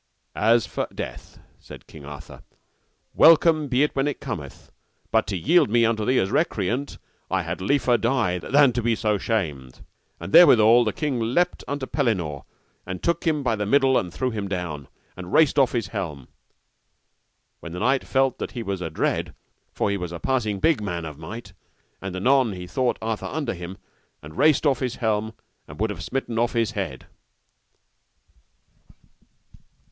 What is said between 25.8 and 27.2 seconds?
have smitten off his head.